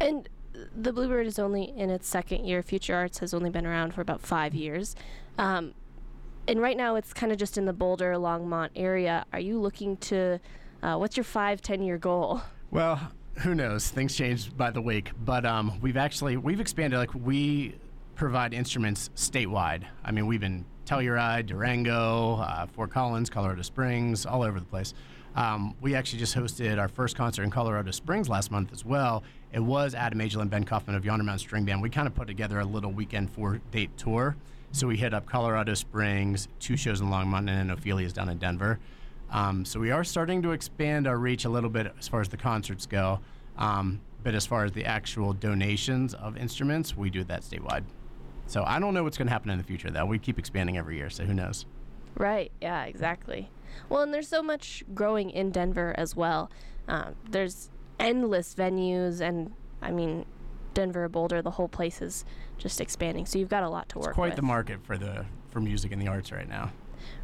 and 0.00 0.26
the 0.76 0.92
Bluebird 0.92 1.26
is 1.26 1.38
only 1.38 1.64
in 1.76 1.90
its 1.90 2.08
second 2.08 2.44
year. 2.44 2.62
Future 2.62 2.94
Arts 2.94 3.18
has 3.18 3.34
only 3.34 3.50
been 3.50 3.66
around 3.66 3.94
for 3.94 4.00
about 4.00 4.20
five 4.20 4.54
years. 4.54 4.96
Um, 5.38 5.74
and 6.48 6.60
right 6.60 6.76
now 6.76 6.96
it's 6.96 7.12
kind 7.12 7.32
of 7.32 7.38
just 7.38 7.58
in 7.58 7.64
the 7.64 7.72
Boulder 7.72 8.12
Longmont 8.14 8.70
area. 8.76 9.24
Are 9.32 9.40
you 9.40 9.60
looking 9.60 9.96
to? 9.98 10.40
Uh, 10.82 10.96
what's 10.96 11.16
your 11.16 11.24
five, 11.24 11.60
ten 11.60 11.82
year 11.82 11.98
goal? 11.98 12.42
Well, 12.70 13.12
who 13.38 13.54
knows? 13.54 13.88
Things 13.88 14.14
change 14.14 14.56
by 14.56 14.70
the 14.70 14.80
week, 14.80 15.10
but 15.24 15.44
um, 15.44 15.78
we've 15.80 15.96
actually 15.96 16.36
we've 16.36 16.60
expanded. 16.60 16.98
Like 16.98 17.14
we 17.14 17.76
provide 18.14 18.54
instruments 18.54 19.10
statewide. 19.14 19.84
I 20.04 20.10
mean, 20.10 20.26
we've 20.26 20.40
been 20.40 20.64
Telluride, 20.86 21.46
Durango, 21.46 22.36
uh, 22.36 22.66
Fort 22.66 22.90
Collins, 22.90 23.28
Colorado 23.28 23.62
Springs, 23.62 24.24
all 24.24 24.42
over 24.42 24.60
the 24.60 24.66
place. 24.66 24.94
Um, 25.36 25.76
we 25.82 25.94
actually 25.94 26.18
just 26.18 26.34
hosted 26.34 26.78
our 26.78 26.88
first 26.88 27.14
concert 27.14 27.42
in 27.42 27.50
Colorado 27.50 27.90
Springs 27.90 28.28
last 28.28 28.50
month 28.50 28.72
as 28.72 28.86
well. 28.86 29.22
It 29.52 29.60
was 29.60 29.94
Adam 29.94 30.20
Angel 30.22 30.40
and 30.40 30.50
Ben 30.50 30.64
Kaufmann 30.64 30.96
of 30.96 31.04
Yonder 31.04 31.24
Mountain 31.24 31.40
String 31.40 31.66
Band. 31.66 31.82
We 31.82 31.90
kind 31.90 32.08
of 32.08 32.14
put 32.14 32.26
together 32.26 32.58
a 32.58 32.64
little 32.64 32.90
weekend 32.90 33.30
four 33.30 33.60
date 33.70 33.94
tour. 33.98 34.34
So 34.72 34.86
we 34.86 34.96
hit 34.96 35.12
up 35.12 35.26
Colorado 35.26 35.74
Springs, 35.74 36.48
two 36.58 36.76
shows 36.76 37.00
in 37.02 37.08
Longmont, 37.08 37.38
and 37.38 37.48
then 37.48 37.70
Ophelia's 37.70 38.14
down 38.14 38.30
in 38.30 38.38
Denver. 38.38 38.78
Um, 39.30 39.64
so 39.64 39.78
we 39.78 39.90
are 39.90 40.04
starting 40.04 40.40
to 40.42 40.52
expand 40.52 41.06
our 41.06 41.18
reach 41.18 41.44
a 41.44 41.48
little 41.50 41.70
bit 41.70 41.92
as 41.98 42.08
far 42.08 42.20
as 42.20 42.28
the 42.28 42.36
concerts 42.36 42.86
go. 42.86 43.20
Um, 43.58 44.00
but 44.22 44.34
as 44.34 44.46
far 44.46 44.64
as 44.64 44.72
the 44.72 44.84
actual 44.86 45.34
donations 45.34 46.14
of 46.14 46.36
instruments, 46.36 46.96
we 46.96 47.10
do 47.10 47.24
that 47.24 47.42
statewide. 47.42 47.84
So 48.46 48.64
I 48.64 48.78
don't 48.78 48.94
know 48.94 49.04
what's 49.04 49.18
going 49.18 49.26
to 49.26 49.32
happen 49.32 49.50
in 49.50 49.58
the 49.58 49.64
future, 49.64 49.90
though. 49.90 50.06
We 50.06 50.18
keep 50.18 50.38
expanding 50.38 50.78
every 50.78 50.96
year, 50.96 51.10
so 51.10 51.24
who 51.24 51.34
knows? 51.34 51.66
Right. 52.16 52.50
Yeah. 52.60 52.84
Exactly. 52.84 53.50
Well, 53.88 54.02
and 54.02 54.12
there's 54.12 54.28
so 54.28 54.42
much 54.42 54.84
growing 54.94 55.30
in 55.30 55.50
Denver 55.50 55.94
as 55.98 56.16
well. 56.16 56.50
Um, 56.88 57.14
there's 57.28 57.70
endless 58.00 58.54
venues, 58.54 59.20
and 59.20 59.52
I 59.82 59.90
mean, 59.90 60.24
Denver, 60.74 61.08
Boulder, 61.08 61.42
the 61.42 61.52
whole 61.52 61.68
place 61.68 62.00
is 62.00 62.24
just 62.58 62.80
expanding. 62.80 63.26
So 63.26 63.38
you've 63.38 63.48
got 63.48 63.62
a 63.62 63.68
lot 63.68 63.88
to 63.90 63.98
work. 63.98 64.04
It's 64.04 64.08
work 64.08 64.14
quite 64.14 64.28
with. 64.30 64.36
the 64.36 64.42
market 64.42 64.84
for 64.84 64.96
the 64.96 65.26
for 65.50 65.60
music 65.60 65.92
and 65.92 66.00
the 66.00 66.08
arts 66.08 66.32
right 66.32 66.48
now. 66.48 66.72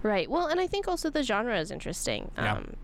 Right. 0.03 0.31
Well, 0.31 0.47
and 0.47 0.61
I 0.61 0.67
think 0.67 0.89
also 0.89 1.11
the 1.11 1.23
genre 1.23 1.59
is 1.59 1.71
interesting. 1.71 2.31
Yeah. 2.37 2.55
Um, 2.55 2.77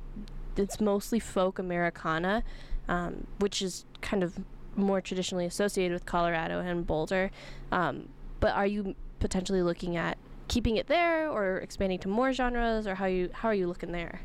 it's 0.57 0.81
mostly 0.81 1.21
folk 1.21 1.59
Americana, 1.59 2.43
um, 2.89 3.27
which 3.39 3.63
is 3.63 3.85
kind 4.01 4.23
of 4.23 4.39
more 4.77 5.01
traditionally 5.01 5.47
associated 5.47 5.93
with 5.93 6.07
Colorado 6.07 6.61
and 6.61 6.87
Boulder. 6.87 7.31
Um, 7.71 8.09
but 8.41 8.55
are 8.55 8.67
you 8.67 8.95
potentially 9.21 9.63
looking 9.63 9.97
at 9.97 10.19
keeping 10.49 10.77
it 10.77 10.87
there 10.87 11.31
or 11.31 11.59
expanding 11.59 11.99
to 12.01 12.09
more 12.09 12.33
genres, 12.33 12.87
or 12.87 12.95
how 12.95 13.07
you 13.07 13.31
how 13.33 13.49
are 13.49 13.55
you 13.55 13.69
looking 13.69 13.93
there? 13.93 14.21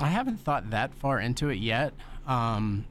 I 0.00 0.08
haven't 0.08 0.38
thought 0.38 0.70
that 0.70 0.94
far 0.94 1.18
into 1.20 1.48
it 1.48 1.58
yet. 1.58 1.92
Um, 2.26 2.84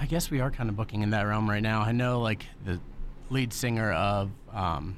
I 0.00 0.06
guess 0.06 0.30
we 0.30 0.40
are 0.40 0.50
kind 0.50 0.68
of 0.68 0.76
booking 0.76 1.02
in 1.02 1.10
that 1.10 1.22
realm 1.22 1.48
right 1.48 1.62
now. 1.62 1.82
I 1.82 1.92
know, 1.92 2.20
like 2.20 2.46
the 2.64 2.80
lead 3.30 3.52
singer 3.52 3.92
of, 3.92 4.30
um, 4.52 4.96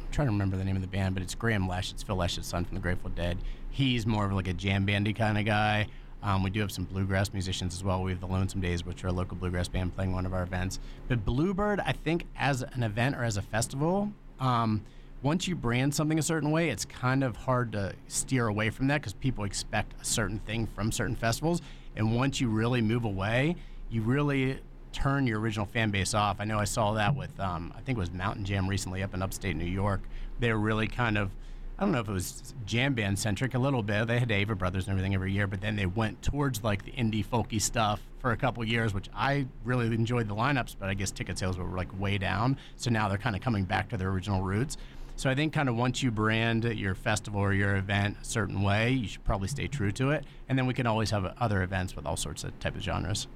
I'm 0.00 0.12
trying 0.12 0.28
to 0.28 0.32
remember 0.32 0.56
the 0.56 0.64
name 0.64 0.76
of 0.76 0.82
the 0.82 0.88
band, 0.88 1.14
but 1.14 1.22
it's 1.22 1.34
Graham 1.34 1.68
Lesh. 1.68 1.90
It's 1.90 2.02
Phil 2.02 2.16
Lesh's 2.16 2.46
son 2.46 2.64
from 2.64 2.76
the 2.76 2.80
Grateful 2.80 3.10
Dead. 3.10 3.38
He's 3.70 4.06
more 4.06 4.26
of 4.26 4.32
like 4.32 4.48
a 4.48 4.52
jam 4.52 4.84
bandy 4.86 5.12
kind 5.12 5.36
of 5.36 5.44
guy. 5.44 5.88
Um, 6.22 6.42
we 6.42 6.50
do 6.50 6.60
have 6.60 6.72
some 6.72 6.84
bluegrass 6.84 7.32
musicians 7.32 7.74
as 7.74 7.84
well. 7.84 8.02
We 8.02 8.10
have 8.12 8.20
the 8.20 8.26
Lonesome 8.26 8.60
Days, 8.60 8.84
which 8.84 9.04
are 9.04 9.08
a 9.08 9.12
local 9.12 9.36
bluegrass 9.36 9.68
band 9.68 9.94
playing 9.94 10.12
one 10.12 10.26
of 10.26 10.34
our 10.34 10.42
events. 10.42 10.80
But 11.06 11.24
Bluebird, 11.24 11.80
I 11.80 11.92
think, 11.92 12.26
as 12.36 12.62
an 12.62 12.82
event 12.82 13.16
or 13.16 13.24
as 13.24 13.36
a 13.36 13.42
festival, 13.42 14.12
um, 14.40 14.84
once 15.22 15.48
you 15.48 15.56
brand 15.56 15.94
something 15.94 16.18
a 16.18 16.22
certain 16.22 16.50
way, 16.50 16.70
it's 16.70 16.84
kind 16.84 17.24
of 17.24 17.36
hard 17.36 17.72
to 17.72 17.92
steer 18.06 18.46
away 18.46 18.70
from 18.70 18.86
that 18.88 19.00
because 19.00 19.14
people 19.14 19.44
expect 19.44 20.00
a 20.00 20.04
certain 20.04 20.38
thing 20.40 20.66
from 20.66 20.92
certain 20.92 21.16
festivals. 21.16 21.60
And 21.96 22.14
once 22.14 22.40
you 22.40 22.48
really 22.48 22.80
move 22.80 23.04
away, 23.04 23.56
you 23.90 24.02
really 24.02 24.60
turn 24.92 25.26
your 25.26 25.40
original 25.40 25.66
fan 25.66 25.90
base 25.90 26.14
off. 26.14 26.36
I 26.38 26.44
know 26.44 26.58
I 26.58 26.64
saw 26.64 26.92
that 26.94 27.14
with, 27.16 27.38
um, 27.40 27.72
I 27.76 27.80
think 27.80 27.98
it 27.98 28.00
was 28.00 28.12
Mountain 28.12 28.44
Jam 28.44 28.68
recently 28.68 29.02
up 29.02 29.14
in 29.14 29.22
upstate 29.22 29.56
New 29.56 29.64
York. 29.64 30.02
They 30.38 30.52
were 30.52 30.58
really 30.58 30.86
kind 30.86 31.18
of, 31.18 31.30
I 31.78 31.82
don't 31.82 31.92
know 31.92 32.00
if 32.00 32.08
it 32.08 32.12
was 32.12 32.54
jam 32.64 32.94
band 32.94 33.18
centric 33.18 33.54
a 33.54 33.58
little 33.58 33.82
bit. 33.82 34.08
They 34.08 34.18
had 34.18 34.28
Avett 34.30 34.58
Brothers 34.58 34.86
and 34.86 34.92
everything 34.92 35.14
every 35.14 35.32
year, 35.32 35.46
but 35.46 35.60
then 35.60 35.76
they 35.76 35.86
went 35.86 36.22
towards 36.22 36.64
like 36.64 36.84
the 36.84 36.90
indie 36.92 37.24
folky 37.24 37.60
stuff 37.60 38.00
for 38.18 38.32
a 38.32 38.36
couple 38.36 38.64
years, 38.64 38.94
which 38.94 39.08
I 39.14 39.46
really 39.64 39.86
enjoyed 39.86 40.28
the 40.28 40.34
lineups, 40.34 40.74
but 40.78 40.88
I 40.88 40.94
guess 40.94 41.12
ticket 41.12 41.38
sales 41.38 41.56
were 41.56 41.64
like 41.66 41.88
way 42.00 42.18
down. 42.18 42.56
So 42.76 42.90
now 42.90 43.08
they're 43.08 43.18
kind 43.18 43.36
of 43.36 43.42
coming 43.42 43.64
back 43.64 43.88
to 43.90 43.96
their 43.96 44.08
original 44.08 44.42
roots. 44.42 44.76
So 45.18 45.28
I 45.28 45.34
think 45.34 45.52
kind 45.52 45.68
of 45.68 45.74
once 45.74 46.00
you 46.00 46.12
brand 46.12 46.62
your 46.62 46.94
festival 46.94 47.40
or 47.40 47.52
your 47.52 47.74
event 47.74 48.18
a 48.22 48.24
certain 48.24 48.62
way, 48.62 48.92
you 48.92 49.08
should 49.08 49.24
probably 49.24 49.48
stay 49.48 49.66
true 49.66 49.90
to 49.90 50.12
it. 50.12 50.24
And 50.48 50.56
then 50.56 50.64
we 50.66 50.74
can 50.74 50.86
always 50.86 51.10
have 51.10 51.34
other 51.40 51.64
events 51.64 51.96
with 51.96 52.06
all 52.06 52.16
sorts 52.16 52.44
of 52.44 52.56
type 52.60 52.76
of 52.76 52.82
genres. 52.82 53.26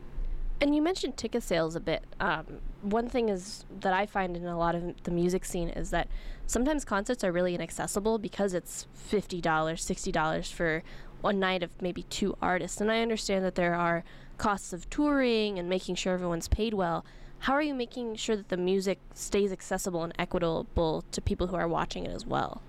And 0.60 0.76
you 0.76 0.80
mentioned 0.80 1.16
ticket 1.16 1.42
sales 1.42 1.74
a 1.74 1.80
bit. 1.80 2.04
Um, 2.20 2.60
one 2.82 3.08
thing 3.08 3.28
is 3.28 3.64
that 3.80 3.92
I 3.92 4.06
find 4.06 4.36
in 4.36 4.46
a 4.46 4.56
lot 4.56 4.76
of 4.76 5.02
the 5.02 5.10
music 5.10 5.44
scene 5.44 5.70
is 5.70 5.90
that 5.90 6.06
sometimes 6.46 6.84
concerts 6.84 7.24
are 7.24 7.32
really 7.32 7.56
inaccessible 7.56 8.18
because 8.18 8.54
it's 8.54 8.86
fifty 8.94 9.40
dollars, 9.40 9.82
sixty 9.82 10.12
dollars 10.12 10.52
for 10.52 10.84
one 11.20 11.40
night 11.40 11.64
of 11.64 11.70
maybe 11.82 12.04
two 12.04 12.36
artists. 12.40 12.80
And 12.80 12.92
I 12.92 13.00
understand 13.00 13.44
that 13.44 13.56
there 13.56 13.74
are 13.74 14.04
costs 14.38 14.72
of 14.72 14.88
touring 14.88 15.58
and 15.58 15.68
making 15.68 15.96
sure 15.96 16.12
everyone's 16.12 16.46
paid 16.46 16.74
well. 16.74 17.04
How 17.42 17.54
are 17.54 17.62
you 17.62 17.74
making 17.74 18.14
sure 18.14 18.36
that 18.36 18.50
the 18.50 18.56
music 18.56 19.00
stays 19.14 19.50
accessible 19.50 20.04
and 20.04 20.12
equitable 20.16 21.04
to 21.10 21.20
people 21.20 21.48
who 21.48 21.56
are 21.56 21.66
watching 21.66 22.06
it 22.06 22.12
as 22.14 22.24
well? 22.24 22.62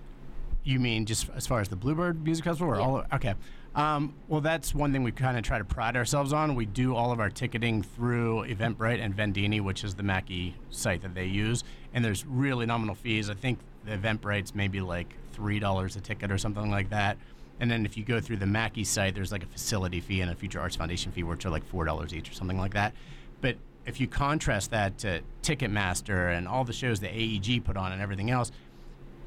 You 0.63 0.79
mean 0.79 1.05
just 1.05 1.29
as 1.35 1.45
far 1.45 1.59
as 1.59 1.69
the 1.69 1.75
Bluebird 1.75 2.23
Music 2.23 2.43
Festival 2.45 2.73
or 2.73 2.79
Yeah. 2.79 2.83
all? 2.85 3.03
Okay. 3.13 3.35
Um, 3.75 4.15
well, 4.27 4.41
that's 4.41 4.73
one 4.73 4.91
thing 4.91 5.03
we 5.03 5.11
kind 5.11 5.37
of 5.37 5.43
try 5.43 5.59
to 5.59 5.63
pride 5.63 5.95
ourselves 5.95 6.33
on. 6.33 6.55
We 6.55 6.65
do 6.65 6.95
all 6.95 7.11
of 7.11 7.19
our 7.19 7.29
ticketing 7.29 7.83
through 7.83 8.45
Eventbrite 8.47 8.99
and 8.99 9.15
Vendini, 9.15 9.61
which 9.61 9.83
is 9.83 9.93
the 9.93 10.01
Mackey 10.01 10.55
site 10.71 11.03
that 11.03 11.13
they 11.13 11.25
use. 11.25 11.63
And 11.93 12.03
there's 12.03 12.25
really 12.25 12.65
nominal 12.65 12.95
fees. 12.95 13.29
I 13.29 13.35
think 13.35 13.59
the 13.85 13.95
Eventbrite's 13.95 14.55
maybe 14.55 14.81
like 14.81 15.13
$3 15.35 15.95
a 15.95 16.01
ticket 16.01 16.31
or 16.31 16.39
something 16.39 16.71
like 16.71 16.89
that. 16.89 17.17
And 17.59 17.69
then 17.69 17.85
if 17.85 17.95
you 17.95 18.03
go 18.03 18.19
through 18.19 18.37
the 18.37 18.47
Mackey 18.47 18.83
site, 18.83 19.13
there's 19.13 19.31
like 19.31 19.43
a 19.43 19.47
facility 19.47 19.99
fee 19.99 20.21
and 20.21 20.31
a 20.31 20.35
Future 20.35 20.59
Arts 20.59 20.75
Foundation 20.77 21.11
fee, 21.11 21.21
which 21.21 21.45
are 21.45 21.51
like 21.51 21.69
$4 21.71 22.11
each 22.11 22.31
or 22.31 22.33
something 22.33 22.57
like 22.57 22.73
that. 22.73 22.93
But 23.39 23.57
if 23.85 23.99
you 23.99 24.07
contrast 24.07 24.71
that 24.71 24.97
to 24.99 25.21
Ticketmaster 25.41 26.35
and 26.35 26.47
all 26.47 26.63
the 26.63 26.73
shows 26.73 26.99
that 27.01 27.11
AEG 27.11 27.63
put 27.63 27.77
on 27.77 27.91
and 27.91 28.01
everything 28.01 28.31
else, 28.31 28.51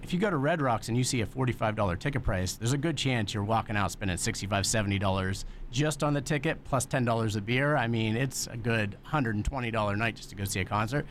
if 0.02 0.12
you 0.12 0.20
go 0.20 0.30
to 0.30 0.36
Red 0.36 0.62
Rocks 0.62 0.88
and 0.88 0.96
you 0.96 1.02
see 1.02 1.20
a 1.20 1.26
$45 1.26 1.98
ticket 1.98 2.22
price, 2.22 2.54
there's 2.54 2.72
a 2.72 2.78
good 2.78 2.96
chance 2.96 3.34
you're 3.34 3.42
walking 3.42 3.76
out 3.76 3.90
spending 3.90 4.16
$65, 4.16 4.48
$70 4.48 5.44
just 5.72 6.04
on 6.04 6.14
the 6.14 6.20
ticket 6.20 6.62
plus 6.64 6.86
$10 6.86 7.36
a 7.36 7.40
beer. 7.40 7.76
I 7.76 7.88
mean, 7.88 8.16
it's 8.16 8.46
a 8.46 8.56
good 8.56 8.96
$120 9.10 9.98
night 9.98 10.16
just 10.16 10.30
to 10.30 10.36
go 10.36 10.44
see 10.44 10.60
a 10.60 10.64
concert, 10.64 11.06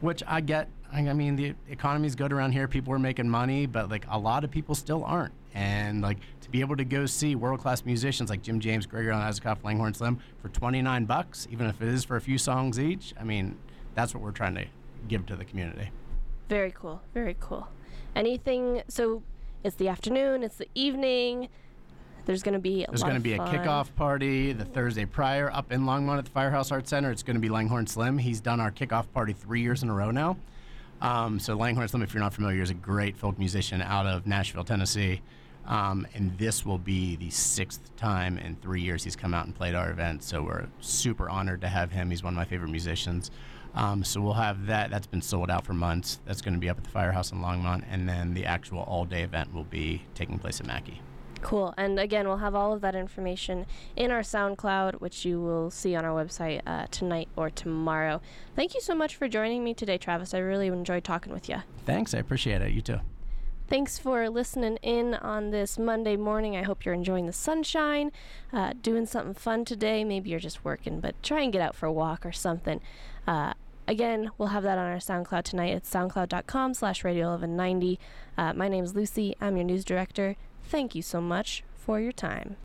which 0.00 0.22
I 0.26 0.40
get. 0.40 0.68
I 0.92 1.02
mean, 1.12 1.36
the 1.36 1.54
economy's 1.68 2.14
good 2.14 2.32
around 2.32 2.52
here. 2.52 2.68
People 2.68 2.92
are 2.92 2.98
making 2.98 3.28
money, 3.28 3.66
but 3.66 3.90
like 3.90 4.06
a 4.08 4.18
lot 4.18 4.44
of 4.44 4.50
people 4.50 4.74
still 4.74 5.04
aren't. 5.04 5.32
And 5.54 6.02
like 6.02 6.18
to 6.42 6.50
be 6.50 6.60
able 6.60 6.76
to 6.76 6.84
go 6.84 7.06
see 7.06 7.34
world 7.34 7.60
class 7.60 7.84
musicians 7.84 8.30
like 8.30 8.42
Jim 8.42 8.60
James, 8.60 8.86
Gregory 8.86 9.12
Alan 9.12 9.26
Isakov, 9.26 9.64
Langhorne 9.64 9.94
Slim 9.94 10.18
for 10.40 10.48
29 10.48 11.04
bucks, 11.06 11.48
even 11.50 11.66
if 11.66 11.80
it 11.82 11.88
is 11.88 12.04
for 12.04 12.16
a 12.16 12.20
few 12.20 12.38
songs 12.38 12.78
each, 12.78 13.14
I 13.18 13.24
mean, 13.24 13.58
that's 13.94 14.14
what 14.14 14.22
we're 14.22 14.32
trying 14.32 14.54
to 14.54 14.66
give 15.08 15.26
to 15.26 15.36
the 15.36 15.44
community. 15.44 15.90
Very 16.48 16.72
cool. 16.72 17.00
Very 17.14 17.36
cool. 17.40 17.68
Anything? 18.14 18.82
So 18.88 19.22
it's 19.64 19.76
the 19.76 19.88
afternoon. 19.88 20.42
It's 20.42 20.56
the 20.56 20.68
evening. 20.74 21.48
There's 22.26 22.42
going 22.42 22.54
to 22.54 22.58
be 22.58 22.82
a 22.82 22.86
There's 22.88 23.02
going 23.02 23.14
to 23.14 23.20
be 23.20 23.34
a 23.34 23.36
fun. 23.38 23.54
kickoff 23.54 23.94
party 23.94 24.52
the 24.52 24.64
Thursday 24.64 25.04
prior 25.04 25.50
up 25.50 25.70
in 25.70 25.82
Longmont 25.82 26.18
at 26.18 26.24
the 26.24 26.30
Firehouse 26.32 26.72
Arts 26.72 26.90
Center. 26.90 27.12
It's 27.12 27.22
going 27.22 27.36
to 27.36 27.40
be 27.40 27.48
Langhorne 27.48 27.86
Slim. 27.86 28.18
He's 28.18 28.40
done 28.40 28.60
our 28.60 28.72
kickoff 28.72 29.06
party 29.14 29.32
three 29.32 29.60
years 29.60 29.84
in 29.84 29.88
a 29.88 29.94
row 29.94 30.10
now. 30.10 30.36
Um, 31.00 31.38
so 31.38 31.56
Langhorne 31.56 31.86
Slim, 31.86 32.02
if 32.02 32.12
you're 32.12 32.22
not 32.22 32.34
familiar, 32.34 32.62
is 32.62 32.70
a 32.70 32.74
great 32.74 33.16
folk 33.16 33.38
musician 33.38 33.80
out 33.80 34.06
of 34.06 34.26
Nashville, 34.26 34.64
Tennessee. 34.64 35.22
Um, 35.66 36.06
and 36.14 36.36
this 36.36 36.66
will 36.66 36.78
be 36.78 37.16
the 37.16 37.30
sixth 37.30 37.94
time 37.96 38.38
in 38.38 38.56
three 38.56 38.80
years 38.80 39.04
he's 39.04 39.16
come 39.16 39.32
out 39.32 39.46
and 39.46 39.54
played 39.54 39.74
our 39.74 39.90
event. 39.90 40.22
So 40.24 40.42
we're 40.42 40.66
super 40.80 41.28
honored 41.28 41.60
to 41.60 41.68
have 41.68 41.92
him. 41.92 42.10
He's 42.10 42.24
one 42.24 42.32
of 42.32 42.36
my 42.36 42.44
favorite 42.44 42.70
musicians. 42.70 43.30
Um, 43.74 44.02
so 44.02 44.20
we'll 44.20 44.32
have 44.32 44.66
that. 44.66 44.90
That's 44.90 45.06
been 45.06 45.22
sold 45.22 45.50
out 45.50 45.64
for 45.64 45.74
months. 45.74 46.20
That's 46.24 46.40
going 46.40 46.54
to 46.54 46.60
be 46.60 46.68
up 46.68 46.78
at 46.78 46.84
the 46.84 46.90
Firehouse 46.90 47.30
in 47.30 47.38
Longmont. 47.38 47.84
And 47.88 48.08
then 48.08 48.34
the 48.34 48.46
actual 48.46 48.80
all 48.80 49.04
day 49.04 49.22
event 49.22 49.54
will 49.54 49.64
be 49.64 50.02
taking 50.14 50.38
place 50.38 50.60
at 50.60 50.66
Mackey. 50.66 51.00
Cool. 51.42 51.74
And 51.76 51.98
again, 51.98 52.26
we'll 52.26 52.38
have 52.38 52.54
all 52.54 52.72
of 52.72 52.80
that 52.80 52.94
information 52.94 53.66
in 53.94 54.10
our 54.10 54.20
SoundCloud, 54.20 55.00
which 55.00 55.24
you 55.24 55.40
will 55.40 55.70
see 55.70 55.94
on 55.94 56.04
our 56.04 56.24
website 56.24 56.62
uh, 56.66 56.86
tonight 56.90 57.28
or 57.36 57.50
tomorrow. 57.50 58.20
Thank 58.54 58.74
you 58.74 58.80
so 58.80 58.94
much 58.94 59.16
for 59.16 59.28
joining 59.28 59.62
me 59.62 59.74
today, 59.74 59.98
Travis. 59.98 60.34
I 60.34 60.38
really 60.38 60.68
enjoyed 60.68 61.04
talking 61.04 61.32
with 61.32 61.48
you. 61.48 61.58
Thanks. 61.84 62.14
I 62.14 62.18
appreciate 62.18 62.62
it. 62.62 62.72
You 62.72 62.80
too. 62.80 63.00
Thanks 63.68 63.98
for 63.98 64.28
listening 64.30 64.76
in 64.80 65.14
on 65.14 65.50
this 65.50 65.76
Monday 65.76 66.16
morning. 66.16 66.56
I 66.56 66.62
hope 66.62 66.84
you're 66.84 66.94
enjoying 66.94 67.26
the 67.26 67.32
sunshine, 67.32 68.12
uh, 68.52 68.74
doing 68.80 69.06
something 69.06 69.34
fun 69.34 69.64
today. 69.64 70.04
Maybe 70.04 70.30
you're 70.30 70.38
just 70.38 70.64
working, 70.64 71.00
but 71.00 71.20
try 71.20 71.40
and 71.42 71.52
get 71.52 71.60
out 71.60 71.74
for 71.74 71.86
a 71.86 71.92
walk 71.92 72.24
or 72.24 72.30
something. 72.30 72.80
Uh, 73.26 73.54
again, 73.88 74.30
we'll 74.38 74.48
have 74.48 74.62
that 74.62 74.78
on 74.78 74.86
our 74.86 74.98
SoundCloud 74.98 75.42
tonight. 75.42 75.74
It's 75.74 75.92
soundcloud.com 75.92 76.74
slash 76.74 77.02
radio 77.02 77.30
1190. 77.30 77.98
Uh, 78.38 78.52
my 78.52 78.68
name 78.68 78.84
is 78.84 78.94
Lucy. 78.94 79.34
I'm 79.40 79.56
your 79.56 79.64
news 79.64 79.84
director. 79.84 80.36
Thank 80.68 80.94
you 80.94 81.02
so 81.02 81.20
much 81.20 81.62
for 81.74 82.00
your 82.00 82.12
time. 82.12 82.56